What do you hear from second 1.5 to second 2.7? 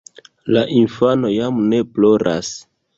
ne ploras.